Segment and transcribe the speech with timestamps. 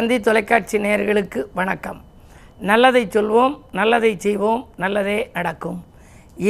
[0.00, 1.98] தந்தி தொலைக்காட்சி நேயர்களுக்கு வணக்கம்.
[2.68, 5.84] நல்லதை சொல்வோம் நல்லதை செய்வோம் நல்லதே நடக்கும்.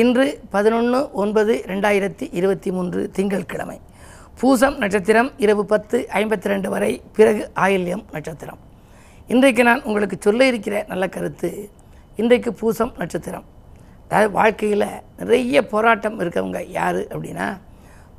[0.01, 3.77] இன்று பதினொன்று ஒன்பது ரெண்டாயிரத்தி இருபத்தி மூன்று திங்கட்கிழமை
[4.41, 8.61] பூசம் நட்சத்திரம் இரவு பத்து ஐம்பத்தி ரெண்டு வரை பிறகு ஆயில்யம் நட்சத்திரம்.
[9.35, 11.53] இன்றைக்கு நான் உங்களுக்கு சொல்ல இருக்கிற நல்ல கருத்து
[12.17, 13.47] இன்றைக்கு பூசம் நட்சத்திரம்.
[14.07, 14.89] அதாவது வாழ்க்கையில்
[15.21, 17.49] நிறைய போராட்டம் இருக்கவங்க யார் அப்படின்னா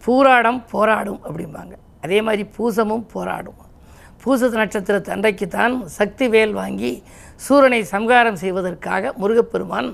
[0.06, 1.76] பூராடம் போராடும் அப்படிம்பாங்க.
[2.02, 3.60] அதே மாதிரி பூசமும் போராடும்.
[4.24, 6.92] பூச நட்சத்திரத்து தண்டைக்குத்தான் சக்தி வேல் வாங்கி
[7.46, 9.90] சூரனை சம்ஹாரம் செய்வதற்காக முருகப்பெருமான்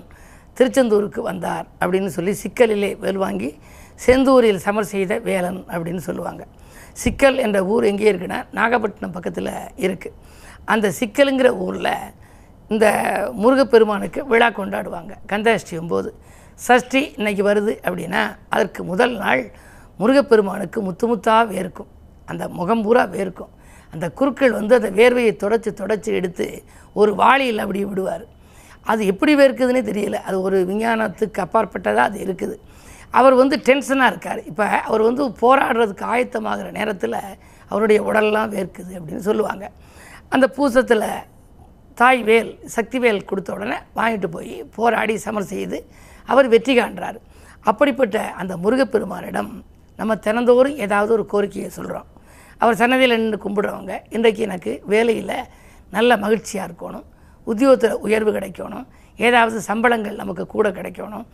[0.57, 3.49] திருச்செந்தூருக்கு வந்தார் அப்படின்னு சொல்லி சிக்கலிலே வேல் வாங்கி
[4.05, 6.43] செந்தூரில் சமர் செய்த வேலன் அப்படின்னு சொல்லுவாங்க.
[7.03, 9.51] சிக்கல் என்ற ஊர் எங்கே இருக்குன்னா நாகப்பட்டினம் பக்கத்தில்
[9.85, 10.15] இருக்குது
[10.73, 11.93] அந்த சிக்கலுங்கிற ஊரில்
[12.73, 12.85] இந்த
[13.41, 15.13] முருகப்பெருமானுக்கு விழா கொண்டாடுவாங்க.
[15.31, 16.09] கந்தாஷ்டி ஒம்போது
[16.67, 18.23] சஷ்டி இன்னைக்கு வருது அப்படின்னா
[18.55, 19.43] அதற்கு முதல் நாள்
[20.01, 21.91] முருகப்பெருமானுக்கு முத்து முத்தாக வேர்க்கும்.
[22.31, 23.51] அந்த முகம் பூரா வேர்க்கும்.
[23.93, 26.47] அந்த குருக்கள் வந்து அந்த வேர்வையை தொடச்சி தொடச்சி எடுத்து
[27.01, 28.25] ஒரு வாளியில் அப்படி விடுவார்.
[28.91, 30.17] அது எப்படி வேர்க்குதுன்னே தெரியல.
[30.27, 32.55] அது ஒரு விஞ்ஞானத்துக்கு அப்பாற்பட்டதாக அது இருக்குது.
[33.19, 34.41] அவர் வந்து டென்ஷனாக இருக்கார்.
[34.49, 37.19] இப்போ அவர் வந்து போராடுறதுக்கு ஆயத்தமாகிற நேரத்தில்
[37.71, 39.65] அவருடைய உடல்லாம் வேர்க்குது அப்படின்னு சொல்லுவாங்க.
[40.35, 41.07] அந்த பூசத்தில்
[41.99, 45.77] தாய் வேல் சக்தி வேல் கொடுத்த உடனே வாங்கிட்டு போய் போராடி சமர் செய்து
[46.31, 47.17] அவர் வெற்றி காண்றார்.
[47.69, 49.51] அப்படிப்பட்ட அந்த முருகப்பெருமானிடம்
[49.99, 52.07] நம்ம தினந்தோறும் ஏதாவது ஒரு கோரிக்கையை சொல்கிறோம்
[52.61, 55.35] அவர் சன்னதியில் நின்று கும்பிடுறவங்க இன்றைக்கு எனக்கு வேலையில்
[55.95, 57.05] நல்ல மகிழ்ச்சியாக இருக்கணும்
[57.51, 58.87] உத்தியோகத்தில் உயர்வு கிடைக்கணும்
[59.27, 61.25] ஏதாவது சம்பளங்கள் நமக்கு கூட கிடைக்கணும்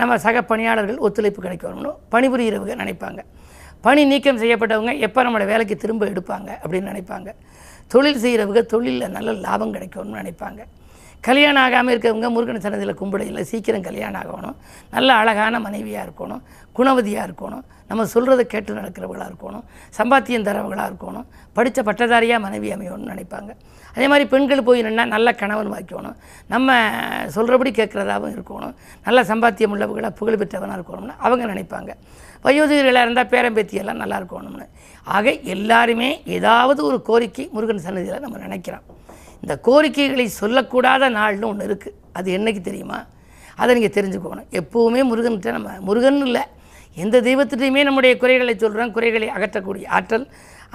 [0.00, 3.20] நம்ம சக பணியாளர்கள் ஒத்துழைப்பு கிடைக்கணும்னு பணிபுரிகிறவங்க நினைப்பாங்க.
[3.86, 7.30] பணி நீக்கம் செய்யப்பட்டவங்க எப்போ நம்மளோட வேலைக்கு திரும்ப எடுப்பாங்க அப்படின்னு நினைப்பாங்க.
[7.92, 10.60] தொழில் செய்கிறவங்க தொழிலில் நல்ல லாபம் கிடைக்கணும்னு நினைப்பாங்க.
[11.26, 14.56] கல்யாணம் ஆகாமல் இருக்கிறவங்க முருகன் சன்னதியில் கும்பிடையில் சீக்கிரம் கல்யாணம் ஆகணும்
[14.94, 16.42] நல்ல அழகான மனைவியாக இருக்கணும்
[16.78, 19.64] குணவதியாக இருக்கணும் நம்ம சொல்கிறத கேட்டு நடக்கிறவங்களாக இருக்கணும்
[19.98, 21.26] சம்பாத்தியம் தரவங்களாக இருக்கணும்
[21.56, 23.50] படித்த பட்டதாரியாக மனைவி அமையணும்னு நினைப்பாங்க.
[23.96, 26.16] அதே மாதிரி பெண்கள் போய் நின்னா நல்ல கணவன் வாய்க்கணும்.
[26.54, 26.76] நம்ம
[27.36, 28.74] சொல்கிறபடி கேட்குறதாகவும் இருக்கணும்.
[29.06, 31.92] நல்ல சம்பாத்தியம் உள்ளவங்களாக புகழ் பெற்றவனாக இருக்கணும்னு அவங்க நினைப்பாங்க.
[32.46, 34.66] வயோதிகர்களாக இருந்தால் பேரம்பேத்தியெல்லாம் நல்லா இருக்கணும்னு.
[35.16, 38.84] ஆக எல்லாருமே ஏதாவது ஒரு கோரிக்கை முருகன் சன்னதியில் நம்ம நினைக்கிறோம்.
[39.44, 42.98] இந்த கோரிக்கைகளை சொல்லக்கூடாத நாள்னு ஒன்று இருக்குது அது என்னைக்கு தெரியுமா?
[43.60, 44.48] அதை நீங்கள் தெரிஞ்சுக்கோணும்.
[44.60, 46.44] எப்போவுமே முருகன்கிட்ட நம்ம முருகன் இல்லை.
[47.02, 50.26] எந்த தெய்வத்திட்டையுமே நம்முடைய குறைகளை சொல்கிறோம் குறைகளை அகற்றக்கூடிய ஆற்றல்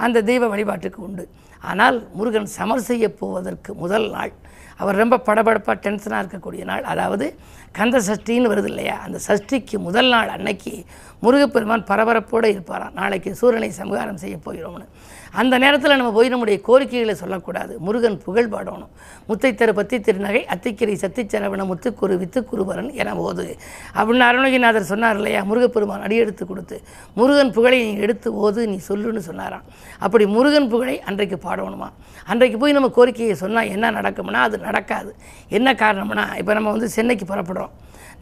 [0.04, 1.24] அந்த தெய்வ வழிபாட்டுக்கு உண்டு.
[1.60, 4.32] ஆனால் முருகன் சமர் செய்ய போவதற்கு முதல் நாள்.
[4.76, 6.82] அவர் ரொம்ப படபடப்பாக டென்ஷனாக இருக்கக்கூடிய நாள்.
[6.82, 7.38] அதாவது
[7.72, 9.00] கந்த சஷ்டின்னு வருது இல்லையா?
[9.04, 10.84] அந்த சஷ்டிக்கு முதல் நாள் அன்னைக்கு
[11.22, 12.92] முருகப்பெருமான் பரபரப்போடு இருப்பாராம்.
[12.92, 14.86] நாளைக்கு சூரியனை சம்ஹாரம் செய்ய போகிறோம்னு.
[15.32, 17.78] அந்த நேரத்தில் நம்ம போய் நம்முடைய கோரிக்கைகளை சொல்லக்கூடாது.
[17.78, 18.88] முருகன் புகழ் பாடணும்.
[19.28, 23.56] முத்தை தரு பத்தி திருநகை அத்திக்கிரை சத்திச்சரவண முத்துக்குரு வித்துக்குருவரன் என போது.
[23.94, 25.44] அப்படின்னு அருணகிநாதர் சொன்னார் இல்லையா?
[25.44, 26.82] முருகப்பெருமான் அடியெடுத்து கொடுத்து
[27.14, 29.62] முருகன் புகழை நீ எடுத்து ஓது நீ சொல்லுன்னு சொன்னாராம்.
[29.98, 31.90] அப்படி முருகன் புகழை அன்றைக்கு பாடணுமா
[32.30, 35.12] அன்றைக்கு போய் நம்ம கோரிக்கையை சொன்னால் என்ன நடக்கும்னா அது நடக்காது.
[35.58, 37.72] என்ன காரணம்னா இப்போ நம்ம வந்து சென்னைக்கு புறப்படுறோம்.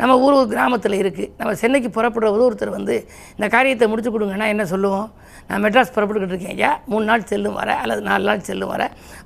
[0.01, 2.97] நம்ம ஊர் ஒரு கிராமத்தில் இருக்குது நம்ம சென்னைக்கு புறப்படுற ஒருத்தர் வந்து
[3.37, 5.09] இந்த காரியத்தை முடிச்சு கொடுங்கன்னா என்ன சொல்லுவோம்?
[5.49, 6.71] நான் மெட்ராஸ் புறப்பட்டுக்கிட்டு இருக்கேன் ஐயா.
[6.91, 8.83] மூணு நாள் செல்லும் வர அல்லது நாலு நாள் செல்லும் வர.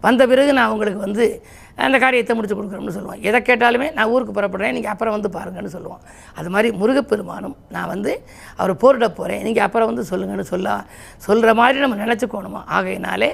[0.07, 1.27] வந்த பிறகு நான் உங்களுக்கு வந்து
[1.77, 6.03] அந்த காரியத்தை முடிச்சு கொடுக்குறோம்னு சொல்லுவோம் எதை கேட்டாலுமே நான் ஊருக்கு புறப்படுறேன் நீங்கள் அப்புறம் வந்து பாருங்கன்னு சொல்லுவோம்
[6.39, 8.13] அது மாதிரி முருகப்பெருமானும் நான் வந்து
[8.57, 10.77] அவர் போரிட போகிறேன் நீங்கள் அப்புறம் வந்து சொல்லுங்கன்னு சொல்ல
[11.27, 12.63] சொல்கிற மாதிரி நம்ம நினச்சிக்கோணுமா?
[12.77, 13.31] ஆகையினாலே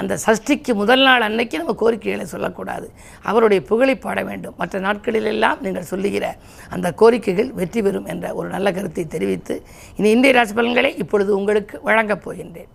[0.00, 2.86] அந்த சஷ்டிக்கு முதல் நாள் அன்னைக்கு நம்ம கோரிக்கைகளை சொல்லக்கூடாது.
[3.30, 4.56] அவருடைய புகழை பாட வேண்டும்.
[4.60, 6.34] மற்ற நாட்களிலெல்லாம் நீங்கள் சொல்லுகிற
[6.76, 9.56] அந்த கோரிக்கைகள் வெற்றி பெறும் என்ற ஒரு நல்ல கருத்தை தெரிவித்து
[9.98, 12.70] இனி இந்திய ராசி பலன்களை இப்பொழுது உங்களுக்கு வழங்கப் போகின்றேன்.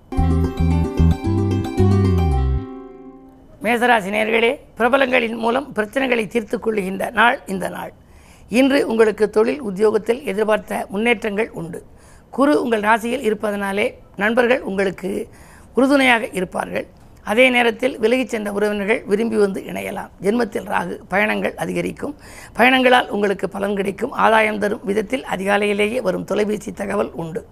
[3.68, 7.94] மேசராசி நேர்களே பிரபலங்களின் மூலம் பிரச்சனைகளை தீர்த்து கொள்ளுகின்ற நாள் இந்த நாள்.
[8.50, 11.84] இன்று உங்களுக்கு தொழில் உத்தியோகத்தில் எதிர்பார்த்த முன்னேற்றங்கள் உண்டு.
[12.30, 15.28] குரு உங்கள் ராசியில் இருப்பதனாலே நண்பர்கள் உங்களுக்கு
[15.74, 16.88] உறுதுணையாக இருப்பார்கள்.
[17.24, 20.12] அதே நேரத்தில் விலகிச் சென்ற உறவினர்கள் விரும்பி வந்து இணையலாம்.
[20.22, 22.16] ஜென்மத்தில் ராகு பயணங்கள் அதிகரிக்கும்.
[22.54, 24.12] பயணங்களால் உங்களுக்கு பலன் கிடைக்கும்.
[24.12, 27.44] ஆதாயம் தரும் விதத்தில் அதிகாலையிலேயே வரும் தொலைபேசி தகவல் உண்டு.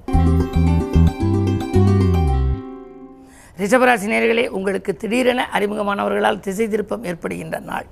[3.59, 7.85] ரிஷபராசி நேர்களே உங்களுக்கு திடீரென அறிமுகமானவர்களால் திசை திருப்பம் ஏற்படுகின்ற நாள்.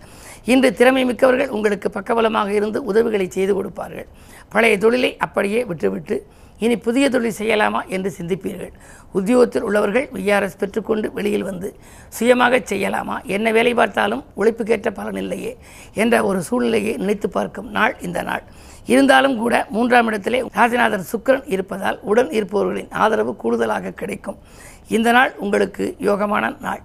[0.53, 4.07] இன்று திறமை மிக்கவர்கள் உங்களுக்கு பக்கபலமாக இருந்து உதவிகளை செய்து கொடுப்பார்கள்.
[4.53, 6.15] பழைய தொழிலை அப்படியே விட்டுவிட்டு
[6.63, 8.73] இனி புதிய தொழில் செய்யலாமா என்று சிந்திப்பீர்கள்.
[9.17, 11.69] உத்தியோகத்தில் உள்ளவர்கள் விஆர்எஸ் பெற்றுக்கொண்டு வெளியில் வந்து
[12.17, 13.15] சுயமாக செய்யலாமா?
[13.35, 15.53] என்ன வேலை பார்த்தாலும் உழைப்புக்கேற்ற பலன் இல்லையே
[16.03, 18.45] என்ற ஒரு சூழ்நிலையை நினைத்து பார்க்கும் நாள் இந்த நாள்.
[18.85, 24.37] இருந்தாலும் கூட மூன்றாம் இடத்திலே ராசிநாதன் சுக்கிரன் இருப்பதால் உடன் இருப்பவர்களின் ஆதரவு கூடுதலாக கிடைக்கும்.
[24.87, 26.81] இந்த நாள் உங்களுக்கு யோகமான நாள்.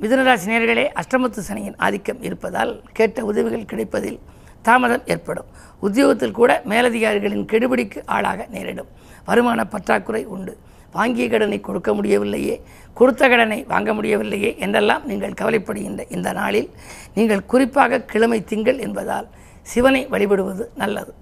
[0.00, 4.18] மிதுனராசி நேர்களே அஷ்டமத்து சனியின் ஆதிக்கம் இருப்பதால் கேட்ட உதவிகள் கிடைப்பதில்
[4.62, 5.46] தாமதம் ஏற்படும்.
[5.80, 8.86] உத்தியோகத்தில் கூட மேலதிகாரிகளின் கெடுபிடிக்கு ஆளாக நேரிடும்.
[9.24, 10.58] வருமான பற்றாக்குறை உண்டு.
[10.96, 12.56] வாங்கிய கடனை கொடுக்க முடியவில்லையே
[12.98, 16.68] கொடுத்த கடனை வாங்க முடியவில்லையே என்றெல்லாம் நீங்கள் கவலைப்படுகின்ற இந்த நாளில்
[17.16, 19.28] நீங்கள் குறிப்பாக கிழமை திங்கள் என்பதால்
[19.72, 21.12] சிவனை வழிபடுவது நல்லது.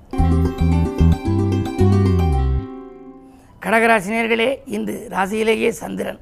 [3.65, 6.19] கடகராசினியர்களே இன்று ராசியிலேயே சந்திரன்.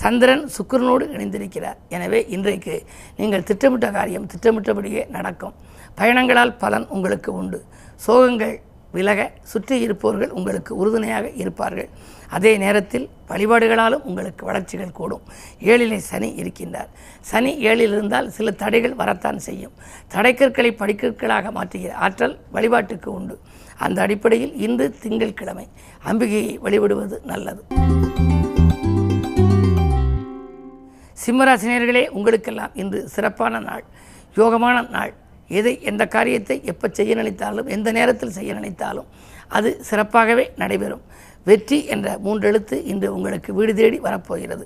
[0.00, 1.78] சந்திரன் சுக்கரனோடு இணைந்திருக்கிறார்.
[1.96, 2.74] எனவே இன்றைக்கு
[3.20, 5.54] நீங்கள் திட்டமிட்ட காரியம் திட்டமிட்டபடியே நடக்கும்.
[6.00, 7.60] பயணங்களால் பலன் உங்களுக்கு உண்டு.
[8.06, 8.54] சோகங்கள்
[8.92, 11.88] விலக சுற்றி இருப்பவர்கள் உங்களுக்கு உறுதுணையாக இருப்பார்கள்.
[12.30, 15.20] அதே நேரத்தில் வழிபாடுகளாலும் உங்களுக்கு வளர்ச்சிகள் கூடும்.
[15.60, 16.90] ஏழிலே சனி இருக்கின்றார்.
[17.20, 19.72] சனி ஏழில் இருந்தால் சில தடைகள் வரத்தான் செய்யும்.
[20.08, 23.38] தடைக்கற்களை படிக்கற்களாக மாற்றுகிற ஆற்றல் வழிபாட்டுக்கு உண்டு.
[23.78, 25.68] அந்த அடிப்படையில் இன்று திங்கட்கிழமை
[26.04, 27.64] அம்பிகையை வழிபடுவது நல்லது.
[31.26, 33.84] சிம்மராசினியர்களே உங்களுக்கெல்லாம் இன்று சிறப்பான நாள்.
[34.36, 35.12] யோகமான நாள்.
[35.58, 39.08] எதை எந்த காரியத்தை எப்போ செய்ய நினைத்தாலும் எந்த நேரத்தில் செய்ய நினைத்தாலும்
[39.56, 41.02] அது சிறப்பாகவே நடைபெறும்.
[41.48, 44.64] வெற்றி என்ற மூன்றெழுத்து இன்று உங்களுக்கு வீடு தேடி வரப்போகிறது.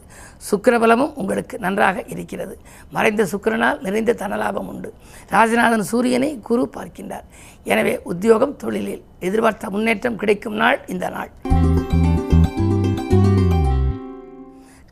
[0.49, 2.55] சுக்கரபலமும் உங்களுக்கு நன்றாக இருக்கிறது.
[2.97, 4.91] மறைந்த சுக்கிரனால் நிறைந்த தனலாபம் உண்டு.
[5.35, 7.27] ராஜநாதன் சூரியனை குரு பார்க்கின்றார்.
[7.73, 11.33] எனவே உத்தியோகம் தொழிலில் எதிர்பார்த்த முன்னேற்றம் கிடைக்கும் நாள் இந்த நாள்.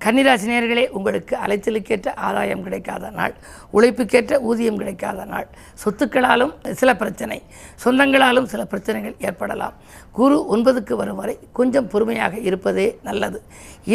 [0.04, 3.34] கன்னிராசினியர்களே உங்களுக்கு அலைச்சலுக்கேற்ற ஆதாயம் கிடைக்காத நாள்
[3.76, 5.46] உழைப்புக்கேற்ற ஊதியம் கிடைக்காத நாள்.
[5.82, 7.38] சொத்துக்களாலும் சில பிரச்சனை
[7.84, 9.76] சொந்தங்களாலும் சில பிரச்சனைகள் ஏற்படலாம்.
[10.18, 13.38] குரு ஒன்பதுக்கு வரும் வரை கொஞ்சம் பொறுமையாக இருப்பதே நல்லது.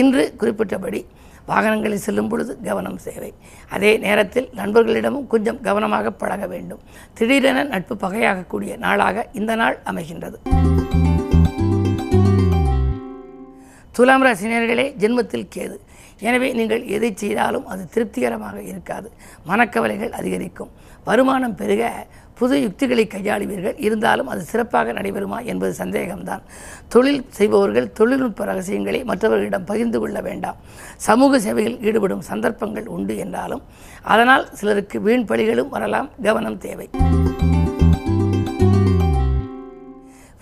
[0.02, 1.02] இன்று குறிப்பிட்டபடி
[1.50, 3.32] வாகனங்களில் செல்லும் பொழுது கவனம் தேவை
[3.76, 6.82] அதே நேரத்தில் நண்பர்களிடமும் கொஞ்சம் கவனமாக பழக வேண்டும்.
[7.14, 10.40] திடீரென நட்பு பகையாகக்கூடிய நாளாக இந்த நாள் அமைகின்றது.
[13.92, 15.78] துலாம் ராசினியர்களே ஜென்மத்தில் கேது.
[16.28, 19.10] எனவே நீங்கள் எதை செய்தாலும் அது திருப்திகரமாக இருக்காது.
[19.50, 20.72] மனக்கவலைகள் அதிகரிக்கும்.
[21.10, 21.84] வருமானம் பெருக
[22.40, 23.78] புது யுக்திகளை கையாளுவீர்கள்.
[23.88, 26.44] இருந்தாலும் அது சிறப்பாக நடைபெறுமா என்பது சந்தேகம்தான்.
[26.94, 30.60] தொழில் செய்பவர்கள் தொழில்நுட்ப ரகசியங்களை மற்றவர்களிடம் பகிர்ந்து கொள்ள வேண்டாம்.
[31.08, 33.66] சமூக சேவையில் ஈடுபடும் சந்தர்ப்பங்கள் உண்டு என்றாலும்
[34.14, 36.10] அதனால் சிலருக்கு வீண் பழிகளும் வரலாம்.
[36.28, 36.90] கவனம் தேவை.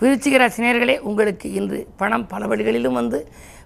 [0.01, 3.19] விருச்சிக ராசினியர்களே உங்களுக்கு இன்று பணம் பல வழிகளிலும் வந்து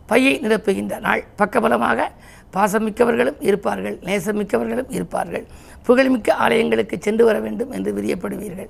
[0.10, 1.22] பையை நிரப்புகின்ற நாள்.
[1.40, 2.08] பக்கபலமாக
[2.56, 5.46] பாசமிக்கவர்களும் இருப்பார்கள் நேசமிக்கவர்களும் இருப்பார்கள்.
[5.88, 8.70] புகழ்மிக்க ஆலயங்களுக்கு சென்று வர வேண்டும் என்று விரியப்படுவீர்கள்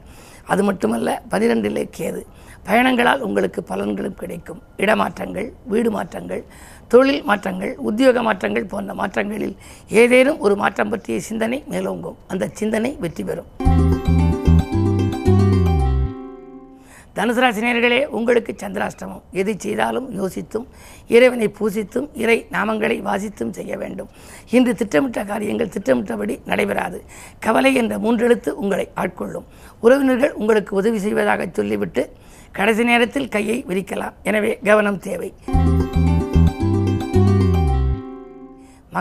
[0.52, 2.22] அது மட்டுமல்ல பனிரெண்டிலே கேது.
[2.68, 4.62] பயணங்களால் உங்களுக்கு பலன்களும் கிடைக்கும்.
[4.84, 6.44] இடமாற்றங்கள் வீடு மாற்றங்கள்
[6.94, 9.56] தொழில் மாற்றங்கள் உத்தியோக மாற்றங்கள் போன்ற மாற்றங்களில்
[10.04, 12.20] ஏதேனும் ஒரு மாற்றம் பற்றிய சிந்தனை மேலோங்கும்.
[12.28, 13.50] அந்த சிந்தனை வெற்றி பெறும்.
[17.16, 19.22] தனுசு ராசினியர்களே உங்களுக்கு சந்திராஷ்டமம்.
[19.32, 20.66] எது செய்தாலும் யோசித்தும்
[21.08, 24.10] இறைவனை பூசித்தும் இறை நாமங்களை வாசித்தும் செய்ய வேண்டும்.
[24.50, 27.00] இன்று திட்டமிட்ட காரியங்கள் திட்டமிட்டபடி நடைபெறாது.
[27.40, 29.48] கவலை என்ற மூன்றெழுத்து உங்களை ஆட்கொள்ளும்.
[29.80, 32.06] உறவினர்கள் உங்களுக்கு உதவி செய்வதாக சொல்லிவிட்டு
[32.52, 34.18] கடைசி நேரத்தில் கையை விரிக்கலாம்.
[34.24, 35.32] எனவே கவனம் தேவை.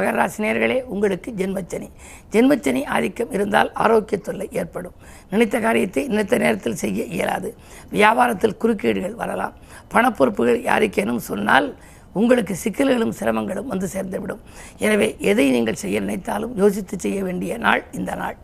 [0.01, 1.89] மகர ராசினியர்களே உங்களுக்கு ஜென்மச்சனி.
[2.33, 4.95] ஜென்மச்சனி ஆதிக்கம் இருந்தால் ஆரோக்கிய தொல்லை ஏற்படும்.
[5.31, 7.55] நினைத்த காரியத்தை நினைத்த நேரத்தில் செய்ய இயலாது.
[7.93, 9.55] வியாபாரத்தில் குறுக்கீடுகள் வரலாம்.
[9.95, 11.77] பணப்பொறுப்புகள் யாருக்கேனும் சொன்னால்
[12.13, 14.41] உங்களுக்கு சிக்கல்களும் சிரமங்களும் வந்து சேர்ந்துவிடும்.
[14.79, 18.37] எனவே எதை நீங்கள் செய்ய நினைத்தாலும் யோசித்து செய்ய வேண்டிய நாள் இந்த நாள்.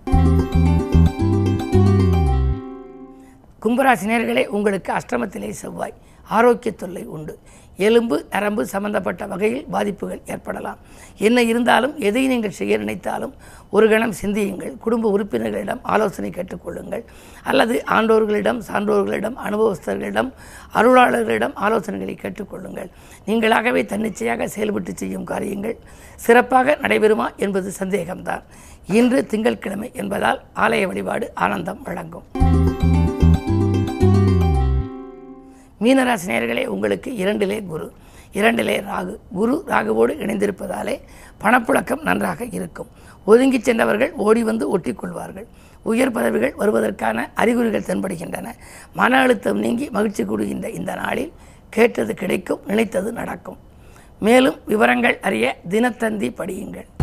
[3.63, 5.95] கும்பராசினியர்களே உங்களுக்கு அஷ்டமத்திலே செவ்வாய்.
[6.29, 7.39] ஆரோக்கிய தொல்லை உண்டு.
[7.85, 10.79] எலும்பு நரம்பு சம்பந்தப்பட்ட வகையில் பாதிப்புகள் ஏற்படலாம்.
[11.27, 13.35] என்ன இருந்தாலும் எதை நீங்கள் செய்ய நினைத்தாலும்
[13.71, 14.75] ஒரு கணம் சிந்தியுங்கள்.
[14.85, 17.05] குடும்ப உறுப்பினர்களிடம் ஆலோசனை கேட்டுக்கொள்ளுங்கள்.
[17.43, 20.31] அல்லது ஆண்டோர்களிடம் சான்றோர்களிடம் அனுபவஸ்தர்களிடம்
[20.75, 22.91] அருளாளர்களிடம் ஆலோசனைகளை கேட்டுக்கொள்ளுங்கள்.
[23.27, 25.77] நீங்களாகவே தன்னிச்சையாக செயல்பட்டு செய்யும் காரியங்கள்
[26.17, 28.45] சிறப்பாக நடைபெறுமா என்பது சந்தேகம்தான்.
[28.99, 32.56] இன்று திங்கட்கிழமை என்பதால் ஆலய வழிபாடு ஆனந்தம் வழங்கும்.
[35.87, 37.93] மீனராசி நேர்களே உங்களுக்கு இரண்டிலே குரு.
[38.33, 39.17] இரண்டிலே ராகு.
[39.33, 41.01] குரு ராகுவோடு இணைந்திருப்பதாலே
[41.41, 42.89] பணப்புழக்கம் நன்றாக இருக்கும்.
[43.25, 45.47] ஒதுங்கி சென்றவர்கள் ஓடி வந்து ஒட்டிக்கொள்வார்கள்.
[45.83, 48.47] உயர் பதவிகள் வருவதற்கான அறிகுறிகள் தென்படுகின்றன.
[48.95, 51.33] மன அழுத்தம் நீங்கி மகிழ்ச்சி கூடுகின்ற இந்த நாளில்
[51.71, 53.59] கேட்டது கிடைக்கும் நினைத்தது நடக்கும்.
[54.19, 56.96] மேலும் விவரங்கள் அறிய தினத்தந்தி படியுங்கள்.